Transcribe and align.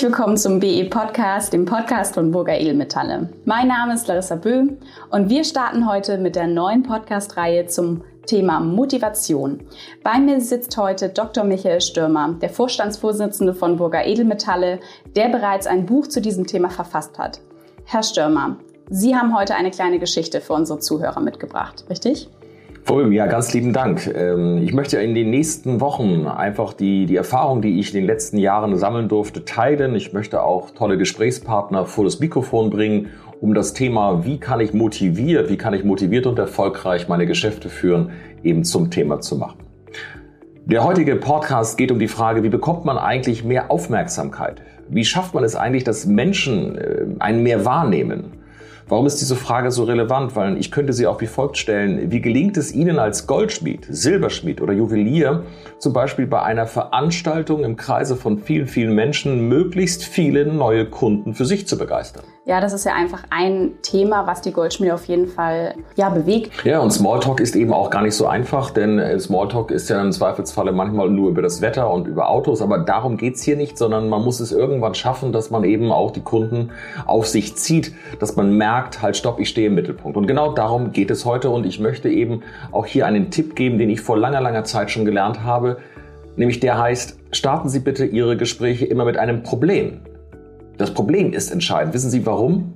Willkommen 0.00 0.36
zum 0.36 0.58
BE 0.58 0.84
Podcast, 0.86 1.52
dem 1.52 1.64
Podcast 1.64 2.14
von 2.14 2.32
Burger 2.32 2.58
Edelmetalle. 2.58 3.30
Mein 3.44 3.68
Name 3.68 3.94
ist 3.94 4.08
Larissa 4.08 4.34
Böhm 4.34 4.76
und 5.10 5.30
wir 5.30 5.44
starten 5.44 5.88
heute 5.88 6.18
mit 6.18 6.34
der 6.34 6.48
neuen 6.48 6.82
Podcast-Reihe 6.82 7.66
zum 7.66 8.02
Thema 8.26 8.58
Motivation. 8.60 9.62
Bei 10.02 10.18
mir 10.18 10.40
sitzt 10.40 10.76
heute 10.76 11.10
Dr. 11.10 11.44
Michael 11.44 11.80
Stürmer, 11.80 12.34
der 12.42 12.50
Vorstandsvorsitzende 12.50 13.54
von 13.54 13.76
Burger 13.76 14.04
Edelmetalle, 14.04 14.80
der 15.14 15.28
bereits 15.28 15.66
ein 15.66 15.86
Buch 15.86 16.08
zu 16.08 16.20
diesem 16.20 16.46
Thema 16.46 16.70
verfasst 16.70 17.16
hat. 17.18 17.40
Herr 17.84 18.02
Stürmer, 18.02 18.56
Sie 18.90 19.14
haben 19.14 19.34
heute 19.34 19.54
eine 19.54 19.70
kleine 19.70 20.00
Geschichte 20.00 20.40
für 20.40 20.52
unsere 20.54 20.80
Zuhörer 20.80 21.20
mitgebracht, 21.20 21.84
richtig? 21.88 22.28
Fulm, 22.84 23.12
ja, 23.12 23.24
ganz 23.26 23.54
lieben 23.54 23.72
Dank. 23.72 24.06
Ähm, 24.14 24.58
ich 24.62 24.74
möchte 24.74 24.98
in 24.98 25.14
den 25.14 25.30
nächsten 25.30 25.80
Wochen 25.80 26.26
einfach 26.26 26.74
die, 26.74 27.06
die 27.06 27.16
Erfahrung, 27.16 27.62
die 27.62 27.80
ich 27.80 27.94
in 27.94 28.00
den 28.00 28.06
letzten 28.06 28.36
Jahren 28.36 28.76
sammeln 28.76 29.08
durfte, 29.08 29.46
teilen. 29.46 29.94
Ich 29.94 30.12
möchte 30.12 30.42
auch 30.42 30.70
tolle 30.70 30.98
Gesprächspartner 30.98 31.86
vor 31.86 32.04
das 32.04 32.20
Mikrofon 32.20 32.68
bringen, 32.68 33.08
um 33.40 33.54
das 33.54 33.72
Thema, 33.72 34.26
wie 34.26 34.38
kann 34.38 34.60
ich 34.60 34.74
motiviert, 34.74 35.48
wie 35.48 35.56
kann 35.56 35.72
ich 35.72 35.82
motiviert 35.82 36.26
und 36.26 36.38
erfolgreich 36.38 37.08
meine 37.08 37.24
Geschäfte 37.24 37.70
führen, 37.70 38.10
eben 38.42 38.64
zum 38.64 38.90
Thema 38.90 39.18
zu 39.22 39.36
machen. 39.36 39.60
Der 40.66 40.84
heutige 40.84 41.16
Podcast 41.16 41.78
geht 41.78 41.90
um 41.90 41.98
die 41.98 42.08
Frage, 42.08 42.42
wie 42.42 42.50
bekommt 42.50 42.84
man 42.84 42.98
eigentlich 42.98 43.44
mehr 43.44 43.70
Aufmerksamkeit? 43.70 44.60
Wie 44.90 45.06
schafft 45.06 45.32
man 45.32 45.42
es 45.42 45.56
eigentlich, 45.56 45.84
dass 45.84 46.04
Menschen 46.04 46.76
äh, 46.76 47.06
einen 47.18 47.42
mehr 47.42 47.64
wahrnehmen? 47.64 48.43
Warum 48.86 49.06
ist 49.06 49.20
diese 49.20 49.34
Frage 49.34 49.70
so 49.70 49.84
relevant? 49.84 50.36
Weil 50.36 50.58
ich 50.58 50.70
könnte 50.70 50.92
sie 50.92 51.06
auch 51.06 51.20
wie 51.22 51.26
folgt 51.26 51.56
stellen. 51.56 52.10
Wie 52.10 52.20
gelingt 52.20 52.58
es 52.58 52.74
Ihnen 52.74 52.98
als 52.98 53.26
Goldschmied, 53.26 53.86
Silberschmied 53.88 54.60
oder 54.60 54.74
Juwelier, 54.74 55.44
zum 55.78 55.94
Beispiel 55.94 56.26
bei 56.26 56.42
einer 56.42 56.66
Veranstaltung 56.66 57.64
im 57.64 57.76
Kreise 57.76 58.14
von 58.14 58.38
vielen, 58.38 58.66
vielen 58.66 58.94
Menschen, 58.94 59.48
möglichst 59.48 60.04
viele 60.04 60.44
neue 60.46 60.84
Kunden 60.84 61.34
für 61.34 61.46
sich 61.46 61.66
zu 61.66 61.78
begeistern? 61.78 62.24
Ja, 62.46 62.60
das 62.60 62.74
ist 62.74 62.84
ja 62.84 62.92
einfach 62.92 63.22
ein 63.30 63.72
Thema, 63.80 64.26
was 64.26 64.42
die 64.42 64.52
Goldschmiede 64.52 64.92
auf 64.92 65.06
jeden 65.06 65.28
Fall 65.28 65.74
ja, 65.96 66.10
bewegt. 66.10 66.52
Ja, 66.62 66.80
und 66.80 66.90
Smalltalk 66.90 67.40
ist 67.40 67.56
eben 67.56 67.72
auch 67.72 67.88
gar 67.88 68.02
nicht 68.02 68.14
so 68.14 68.26
einfach, 68.26 68.68
denn 68.70 68.98
äh, 68.98 69.18
Smalltalk 69.18 69.70
ist 69.70 69.88
ja 69.88 69.98
im 70.02 70.12
Zweifelsfalle 70.12 70.70
manchmal 70.70 71.08
nur 71.08 71.30
über 71.30 71.40
das 71.40 71.62
Wetter 71.62 71.90
und 71.90 72.06
über 72.06 72.28
Autos, 72.28 72.60
aber 72.60 72.80
darum 72.80 73.16
geht's 73.16 73.42
hier 73.42 73.56
nicht, 73.56 73.78
sondern 73.78 74.10
man 74.10 74.22
muss 74.22 74.40
es 74.40 74.52
irgendwann 74.52 74.94
schaffen, 74.94 75.32
dass 75.32 75.50
man 75.50 75.64
eben 75.64 75.90
auch 75.90 76.10
die 76.10 76.20
Kunden 76.20 76.70
auf 77.06 77.26
sich 77.26 77.56
zieht, 77.56 77.94
dass 78.20 78.36
man 78.36 78.54
merkt, 78.58 79.00
halt 79.00 79.16
stopp, 79.16 79.40
ich 79.40 79.48
stehe 79.48 79.68
im 79.68 79.74
Mittelpunkt. 79.74 80.18
Und 80.18 80.26
genau 80.26 80.52
darum 80.52 80.92
geht 80.92 81.10
es 81.10 81.24
heute 81.24 81.48
und 81.48 81.64
ich 81.64 81.80
möchte 81.80 82.10
eben 82.10 82.42
auch 82.72 82.84
hier 82.84 83.06
einen 83.06 83.30
Tipp 83.30 83.56
geben, 83.56 83.78
den 83.78 83.88
ich 83.88 84.02
vor 84.02 84.18
langer, 84.18 84.42
langer 84.42 84.64
Zeit 84.64 84.90
schon 84.90 85.06
gelernt 85.06 85.42
habe, 85.44 85.78
nämlich 86.36 86.60
der 86.60 86.76
heißt, 86.76 87.18
starten 87.32 87.70
Sie 87.70 87.80
bitte 87.80 88.04
Ihre 88.04 88.36
Gespräche 88.36 88.84
immer 88.84 89.06
mit 89.06 89.16
einem 89.16 89.42
Problem. 89.42 90.02
Das 90.76 90.92
Problem 90.92 91.32
ist 91.32 91.52
entscheidend. 91.52 91.94
Wissen 91.94 92.10
Sie 92.10 92.26
warum? 92.26 92.74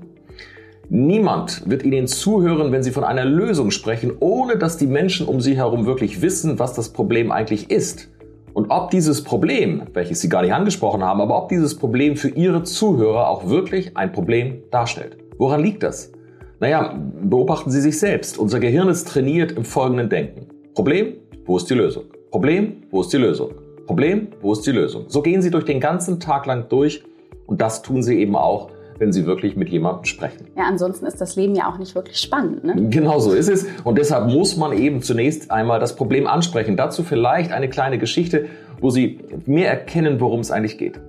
Niemand 0.89 1.69
wird 1.69 1.83
Ihnen 1.83 2.07
zuhören, 2.07 2.73
wenn 2.73 2.83
Sie 2.83 2.93
von 2.93 3.05
einer 3.05 3.25
Lösung 3.25 3.71
sprechen, 3.71 4.13
ohne 4.21 4.57
dass 4.57 4.79
die 4.79 4.87
Menschen 4.87 5.27
um 5.27 5.41
Sie 5.41 5.57
herum 5.57 5.85
wirklich 5.85 6.23
wissen, 6.23 6.59
was 6.59 6.73
das 6.73 6.91
Problem 6.91 7.31
eigentlich 7.33 7.71
ist. 7.71 8.09
Und 8.55 8.71
ob 8.71 8.91
dieses 8.91 9.23
Problem, 9.23 9.83
welches 9.93 10.21
Sie 10.21 10.29
gar 10.29 10.43
nicht 10.43 10.55
angesprochen 10.55 11.05
haben, 11.05 11.21
aber 11.21 11.43
ob 11.43 11.49
dieses 11.49 11.77
Problem 11.77 12.17
für 12.17 12.29
Ihre 12.29 12.63
Zuhörer 12.63 13.29
auch 13.29 13.49
wirklich 13.49 13.97
ein 13.97 14.13
Problem 14.13 14.63
darstellt. 14.71 15.19
Woran 15.37 15.61
liegt 15.61 15.83
das? 15.83 16.13
Naja, 16.61 16.99
beobachten 17.23 17.71
Sie 17.71 17.81
sich 17.81 17.99
selbst. 17.99 18.39
Unser 18.39 18.59
Gehirn 18.59 18.89
ist 18.89 19.09
trainiert 19.09 19.53
im 19.53 19.65
folgenden 19.65 20.09
Denken. 20.09 20.47
Problem, 20.75 21.15
wo 21.45 21.57
ist 21.57 21.69
die 21.69 21.75
Lösung? 21.75 22.05
Problem, 22.31 22.85
wo 22.91 23.03
ist 23.03 23.13
die 23.13 23.19
Lösung? 23.19 23.51
Problem, 23.87 24.29
wo 24.41 24.53
ist 24.53 24.67
die 24.67 24.73
Lösung? 24.73 25.05
So 25.09 25.23
gehen 25.23 25.43
Sie 25.43 25.51
durch 25.51 25.65
den 25.65 25.81
ganzen 25.81 26.19
Tag 26.19 26.47
lang 26.47 26.69
durch 26.69 27.05
und 27.49 27.61
das 27.63 27.83
tun 27.83 28.03
sie 28.03 28.21
eben 28.21 28.37
auch, 28.37 28.69
wenn 28.99 29.13
sie 29.13 29.27
wirklich 29.27 29.57
mit 29.57 29.71
jemandem 29.71 30.05
sprechen. 30.05 30.47
Ja, 30.57 30.65
ansonsten 30.65 31.07
ist 31.07 31.21
das 31.21 31.35
Leben 31.35 31.55
ja 31.55 31.69
auch 31.69 31.79
nicht 31.79 31.95
wirklich 31.95 32.19
spannend. 32.19 32.63
Ne? 32.63 32.89
Genau 32.91 33.19
so 33.19 33.33
ist 33.33 33.49
es. 33.49 33.67
Und 33.85 33.97
deshalb 33.97 34.29
muss 34.29 34.57
man 34.57 34.73
eben 34.73 35.03
zunächst 35.03 35.51
einmal 35.51 35.81
das 35.81 35.97
Problem 35.97 36.27
ansprechen. 36.27 36.77
Dazu 36.77 37.03
vielleicht 37.03 37.51
eine 37.51 37.69
kleine 37.69 37.99
Geschichte, 37.99 38.47
wo 38.81 38.91
Sie 38.91 39.21
mehr 39.47 39.71
erkennen, 39.71 40.21
worum 40.21 40.41
es 40.41 40.51
eigentlich 40.51 40.79
geht. 40.79 41.01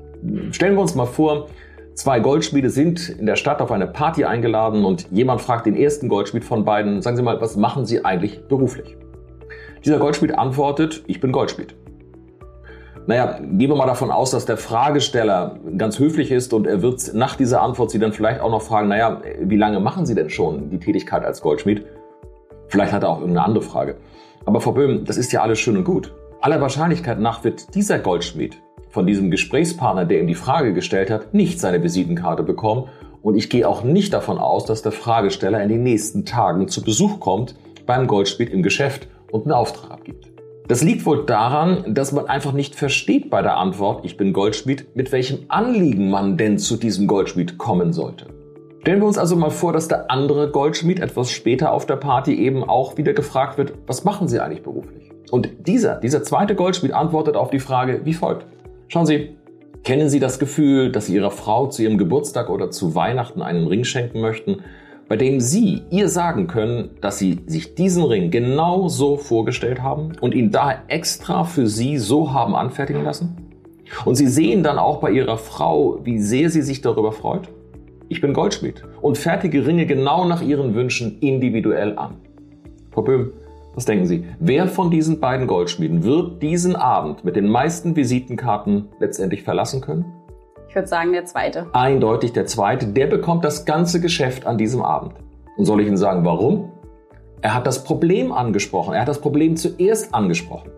Stellen 0.51 0.75
wir 0.75 0.81
uns 0.81 0.95
mal 0.95 1.05
vor, 1.05 1.49
zwei 1.93 2.19
Goldschmiede 2.19 2.69
sind 2.69 3.09
in 3.09 3.25
der 3.25 3.35
Stadt 3.35 3.61
auf 3.61 3.71
eine 3.71 3.87
Party 3.87 4.23
eingeladen 4.23 4.85
und 4.85 5.07
jemand 5.11 5.41
fragt 5.41 5.65
den 5.65 5.75
ersten 5.75 6.07
Goldschmied 6.07 6.45
von 6.45 6.63
beiden, 6.63 7.01
sagen 7.01 7.17
Sie 7.17 7.23
mal, 7.23 7.41
was 7.41 7.57
machen 7.57 7.85
Sie 7.85 8.05
eigentlich 8.05 8.47
beruflich? 8.47 8.95
Dieser 9.83 9.99
Goldschmied 9.99 10.37
antwortet, 10.37 11.03
ich 11.07 11.19
bin 11.19 11.31
Goldschmied. 11.31 11.75
Naja, 13.09 13.39
gehen 13.39 13.71
wir 13.71 13.75
mal 13.75 13.87
davon 13.87 14.11
aus, 14.11 14.29
dass 14.29 14.45
der 14.45 14.57
Fragesteller 14.57 15.57
ganz 15.79 15.97
höflich 15.97 16.29
ist 16.29 16.53
und 16.53 16.67
er 16.67 16.83
wird 16.83 17.15
nach 17.15 17.35
dieser 17.35 17.63
Antwort 17.63 17.89
Sie 17.89 17.97
dann 17.97 18.13
vielleicht 18.13 18.39
auch 18.39 18.51
noch 18.51 18.61
fragen, 18.61 18.87
naja, 18.87 19.23
wie 19.41 19.55
lange 19.55 19.79
machen 19.79 20.05
Sie 20.05 20.13
denn 20.13 20.29
schon 20.29 20.69
die 20.69 20.77
Tätigkeit 20.77 21.25
als 21.25 21.41
Goldschmied? 21.41 21.87
Vielleicht 22.67 22.93
hat 22.93 23.01
er 23.01 23.09
auch 23.09 23.21
irgendeine 23.21 23.47
andere 23.47 23.63
Frage. 23.63 23.95
Aber 24.45 24.61
Frau 24.61 24.73
Böhm, 24.73 25.05
das 25.05 25.17
ist 25.17 25.31
ja 25.31 25.41
alles 25.41 25.57
schön 25.57 25.75
und 25.75 25.85
gut. 25.85 26.13
Aller 26.41 26.61
Wahrscheinlichkeit 26.61 27.19
nach 27.19 27.43
wird 27.43 27.73
dieser 27.73 27.97
Goldschmied 27.97 28.61
von 28.91 29.07
diesem 29.07 29.31
Gesprächspartner, 29.31 30.05
der 30.05 30.19
ihm 30.19 30.27
die 30.27 30.35
Frage 30.35 30.75
gestellt 30.75 31.09
hat, 31.09 31.33
nicht 31.33 31.59
seine 31.59 31.81
Visitenkarte 31.81 32.43
bekommen. 32.43 32.89
Und 33.23 33.33
ich 33.33 33.49
gehe 33.49 33.67
auch 33.67 33.83
nicht 33.83 34.13
davon 34.13 34.37
aus, 34.37 34.65
dass 34.65 34.83
der 34.83 34.91
Fragesteller 34.91 35.63
in 35.63 35.69
den 35.69 35.81
nächsten 35.81 36.25
Tagen 36.25 36.67
zu 36.67 36.83
Besuch 36.83 37.19
kommt 37.19 37.55
beim 37.87 38.05
Goldschmied 38.05 38.51
im 38.51 38.61
Geschäft 38.61 39.07
und 39.31 39.45
einen 39.45 39.53
Auftrag 39.53 39.89
abgibt. 39.89 40.28
Das 40.69 40.83
liegt 40.83 41.07
wohl 41.07 41.25
daran, 41.25 41.95
dass 41.95 42.11
man 42.11 42.27
einfach 42.27 42.51
nicht 42.51 42.75
versteht 42.75 43.31
bei 43.31 43.41
der 43.41 43.57
Antwort, 43.57 44.05
ich 44.05 44.17
bin 44.17 44.33
Goldschmied, 44.33 44.95
mit 44.95 45.11
welchem 45.11 45.39
Anliegen 45.47 46.11
man 46.11 46.37
denn 46.37 46.59
zu 46.59 46.77
diesem 46.77 47.07
Goldschmied 47.07 47.57
kommen 47.57 47.91
sollte. 47.91 48.27
Stellen 48.81 48.99
wir 48.99 49.07
uns 49.07 49.17
also 49.17 49.35
mal 49.35 49.49
vor, 49.49 49.73
dass 49.73 49.87
der 49.87 50.11
andere 50.11 50.51
Goldschmied 50.51 50.99
etwas 50.99 51.31
später 51.31 51.73
auf 51.73 51.87
der 51.87 51.95
Party 51.95 52.35
eben 52.35 52.63
auch 52.63 52.97
wieder 52.97 53.13
gefragt 53.13 53.57
wird, 53.57 53.73
was 53.87 54.03
machen 54.03 54.27
Sie 54.27 54.39
eigentlich 54.39 54.61
beruflich? 54.61 55.09
Und 55.31 55.49
dieser, 55.65 55.95
dieser 55.95 56.21
zweite 56.21 56.53
Goldschmied 56.53 56.93
antwortet 56.93 57.35
auf 57.35 57.49
die 57.49 57.57
Frage 57.57 58.01
wie 58.03 58.13
folgt. 58.13 58.45
Schauen 58.89 59.07
Sie, 59.07 59.37
kennen 59.83 60.07
Sie 60.07 60.19
das 60.19 60.37
Gefühl, 60.37 60.91
dass 60.91 61.07
Sie 61.07 61.15
Ihrer 61.15 61.31
Frau 61.31 61.65
zu 61.65 61.81
ihrem 61.81 61.97
Geburtstag 61.97 62.47
oder 62.47 62.69
zu 62.69 62.93
Weihnachten 62.93 63.41
einen 63.41 63.65
Ring 63.65 63.85
schenken 63.85 64.21
möchten, 64.21 64.61
bei 65.09 65.17
dem 65.17 65.41
Sie 65.41 65.81
ihr 65.89 66.07
sagen 66.07 66.45
können, 66.45 66.91
dass 67.01 67.17
Sie 67.17 67.39
sich 67.47 67.73
diesen 67.73 68.03
Ring 68.03 68.29
genau 68.29 68.87
so 68.87 69.17
vorgestellt 69.17 69.81
haben 69.81 70.11
und 70.21 70.35
ihn 70.35 70.51
daher 70.51 70.83
extra 70.87 71.43
für 71.43 71.67
Sie 71.67 71.97
so 71.97 72.31
haben 72.31 72.55
anfertigen 72.55 73.03
lassen? 73.03 73.35
Und 74.05 74.15
Sie 74.15 74.27
sehen 74.27 74.61
dann 74.61 74.77
auch 74.77 74.99
bei 74.99 75.09
Ihrer 75.09 75.39
Frau, 75.39 75.99
wie 76.03 76.19
sehr 76.19 76.51
sie 76.51 76.61
sich 76.61 76.81
darüber 76.81 77.11
freut? 77.11 77.49
Ich 78.07 78.21
bin 78.21 78.33
Goldschmied 78.33 78.83
und 79.01 79.17
fertige 79.17 79.65
Ringe 79.65 79.87
genau 79.87 80.25
nach 80.25 80.43
Ihren 80.43 80.75
Wünschen 80.75 81.17
individuell 81.21 81.97
an. 81.97 82.17
Frau 82.91 83.01
Böhm, 83.01 83.33
was 83.73 83.85
denken 83.85 84.05
Sie? 84.05 84.25
Wer 84.39 84.67
von 84.67 84.91
diesen 84.91 85.19
beiden 85.19 85.47
Goldschmieden 85.47 86.03
wird 86.03 86.43
diesen 86.43 86.75
Abend 86.75 87.25
mit 87.25 87.35
den 87.35 87.49
meisten 87.49 87.95
Visitenkarten 87.95 88.89
letztendlich 88.99 89.41
verlassen 89.41 89.81
können? 89.81 90.05
Ich 90.69 90.75
würde 90.75 90.87
sagen, 90.87 91.13
der 91.13 91.25
zweite. 91.25 91.65
Eindeutig 91.73 92.31
der 92.33 92.45
zweite. 92.45 92.85
Der 92.85 93.07
bekommt 93.07 93.43
das 93.43 93.65
ganze 93.65 93.99
Geschäft 93.99 94.45
an 94.45 94.59
diesem 94.59 94.83
Abend. 94.83 95.15
Und 95.57 95.65
soll 95.65 95.81
ich 95.81 95.87
Ihnen 95.87 95.97
sagen, 95.97 96.23
warum? 96.25 96.71
Er 97.41 97.55
hat 97.55 97.65
das 97.65 97.83
Problem 97.83 98.31
angesprochen. 98.31 98.93
Er 98.93 99.01
hat 99.01 99.07
das 99.07 99.19
Problem 99.19 99.55
zuerst 99.55 100.13
angesprochen. 100.13 100.69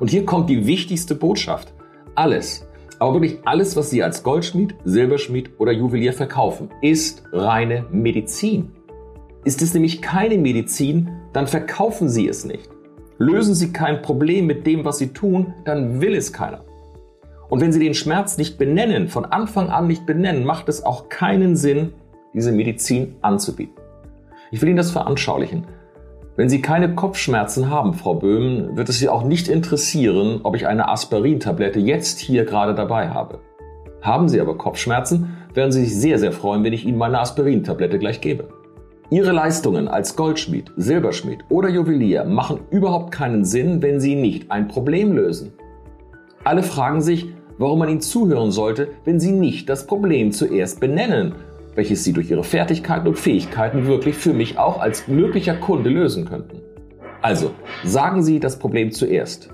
Und 0.00 0.10
hier 0.10 0.26
kommt 0.26 0.50
die 0.50 0.66
wichtigste 0.66 1.14
Botschaft. 1.14 1.72
Alles, 2.16 2.66
aber 2.98 3.14
wirklich 3.14 3.38
alles, 3.44 3.76
was 3.76 3.90
Sie 3.90 4.02
als 4.02 4.24
Goldschmied, 4.24 4.74
Silberschmied 4.84 5.50
oder 5.58 5.70
Juwelier 5.70 6.12
verkaufen, 6.12 6.70
ist 6.82 7.22
reine 7.32 7.86
Medizin. 7.92 8.72
Ist 9.44 9.62
es 9.62 9.72
nämlich 9.72 10.02
keine 10.02 10.36
Medizin, 10.36 11.10
dann 11.32 11.46
verkaufen 11.46 12.08
Sie 12.08 12.26
es 12.26 12.44
nicht. 12.44 12.68
Lösen 13.18 13.54
Sie 13.54 13.72
kein 13.72 14.02
Problem 14.02 14.46
mit 14.46 14.66
dem, 14.66 14.84
was 14.84 14.98
Sie 14.98 15.12
tun, 15.12 15.54
dann 15.64 16.00
will 16.00 16.16
es 16.16 16.32
keiner. 16.32 16.64
Und 17.48 17.60
wenn 17.60 17.72
Sie 17.72 17.80
den 17.80 17.94
Schmerz 17.94 18.36
nicht 18.36 18.58
benennen, 18.58 19.08
von 19.08 19.24
Anfang 19.24 19.70
an 19.70 19.86
nicht 19.86 20.06
benennen, 20.06 20.44
macht 20.44 20.68
es 20.68 20.84
auch 20.84 21.08
keinen 21.08 21.56
Sinn, 21.56 21.92
diese 22.34 22.52
Medizin 22.52 23.16
anzubieten. 23.22 23.74
Ich 24.50 24.60
will 24.60 24.68
Ihnen 24.68 24.76
das 24.76 24.90
veranschaulichen. 24.90 25.66
Wenn 26.36 26.48
Sie 26.48 26.62
keine 26.62 26.94
Kopfschmerzen 26.94 27.68
haben, 27.68 27.94
Frau 27.94 28.14
Böhm, 28.14 28.76
wird 28.76 28.88
es 28.88 28.98
Sie 28.98 29.08
auch 29.08 29.24
nicht 29.24 29.48
interessieren, 29.48 30.40
ob 30.44 30.54
ich 30.54 30.66
eine 30.66 30.88
Aspirintablette 30.88 31.80
jetzt 31.80 32.20
hier 32.20 32.44
gerade 32.44 32.74
dabei 32.74 33.08
habe. 33.08 33.40
Haben 34.02 34.28
Sie 34.28 34.40
aber 34.40 34.56
Kopfschmerzen, 34.56 35.36
werden 35.54 35.72
Sie 35.72 35.84
sich 35.84 35.96
sehr, 35.96 36.18
sehr 36.18 36.32
freuen, 36.32 36.62
wenn 36.62 36.72
ich 36.72 36.86
Ihnen 36.86 36.98
meine 36.98 37.18
Aspirintablette 37.18 37.98
gleich 37.98 38.20
gebe. 38.20 38.48
Ihre 39.10 39.32
Leistungen 39.32 39.88
als 39.88 40.16
Goldschmied, 40.16 40.70
Silberschmied 40.76 41.44
oder 41.48 41.70
Juwelier 41.70 42.24
machen 42.24 42.60
überhaupt 42.70 43.10
keinen 43.10 43.44
Sinn, 43.44 43.82
wenn 43.82 44.00
Sie 44.00 44.14
nicht 44.14 44.50
ein 44.50 44.68
Problem 44.68 45.12
lösen. 45.12 45.54
Alle 46.44 46.62
fragen 46.62 47.00
sich, 47.00 47.26
warum 47.58 47.80
man 47.80 47.88
ihnen 47.88 48.00
zuhören 48.00 48.50
sollte, 48.50 48.88
wenn 49.04 49.20
sie 49.20 49.32
nicht 49.32 49.68
das 49.68 49.86
Problem 49.86 50.32
zuerst 50.32 50.80
benennen, 50.80 51.34
welches 51.74 52.02
sie 52.04 52.12
durch 52.12 52.30
ihre 52.30 52.44
Fertigkeiten 52.44 53.06
und 53.06 53.18
Fähigkeiten 53.18 53.86
wirklich 53.86 54.16
für 54.16 54.32
mich 54.32 54.58
auch 54.58 54.80
als 54.80 55.06
möglicher 55.06 55.54
Kunde 55.54 55.90
lösen 55.90 56.24
könnten. 56.24 56.60
Also, 57.20 57.50
sagen 57.84 58.22
Sie 58.22 58.40
das 58.40 58.58
Problem 58.58 58.92
zuerst. 58.92 59.50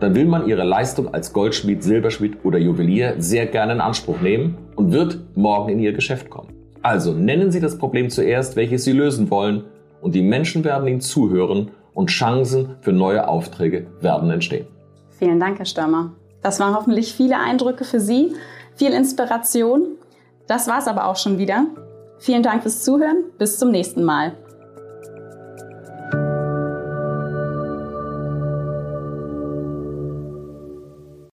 dann 0.00 0.14
will 0.14 0.26
man 0.26 0.48
ihre 0.48 0.64
Leistung 0.64 1.12
als 1.12 1.32
Goldschmied, 1.32 1.82
Silberschmied 1.82 2.38
oder 2.44 2.58
Juwelier 2.58 3.14
sehr 3.18 3.46
gerne 3.46 3.72
in 3.72 3.80
Anspruch 3.80 4.20
nehmen 4.20 4.56
und 4.76 4.92
wird 4.92 5.18
morgen 5.34 5.70
in 5.70 5.80
ihr 5.80 5.92
Geschäft 5.92 6.30
kommen. 6.30 6.50
Also 6.82 7.12
nennen 7.12 7.50
Sie 7.50 7.60
das 7.60 7.78
Problem 7.78 8.08
zuerst, 8.10 8.56
welches 8.56 8.84
Sie 8.84 8.92
lösen 8.92 9.30
wollen, 9.30 9.64
und 10.00 10.14
die 10.14 10.22
Menschen 10.22 10.62
werden 10.62 10.86
Ihnen 10.86 11.00
zuhören 11.00 11.72
und 11.92 12.10
Chancen 12.10 12.76
für 12.82 12.92
neue 12.92 13.26
Aufträge 13.26 13.88
werden 14.00 14.30
entstehen. 14.30 14.66
Vielen 15.10 15.40
Dank, 15.40 15.58
Herr 15.58 15.66
Stürmer. 15.66 16.12
Das 16.42 16.60
waren 16.60 16.74
hoffentlich 16.74 17.14
viele 17.14 17.38
Eindrücke 17.38 17.84
für 17.84 18.00
Sie, 18.00 18.34
viel 18.74 18.92
Inspiration. 18.92 19.96
Das 20.46 20.68
war 20.68 20.78
es 20.78 20.86
aber 20.86 21.06
auch 21.06 21.16
schon 21.16 21.38
wieder. 21.38 21.66
Vielen 22.18 22.42
Dank 22.42 22.62
fürs 22.62 22.84
Zuhören. 22.84 23.24
Bis 23.38 23.58
zum 23.58 23.70
nächsten 23.70 24.04
Mal. 24.04 24.32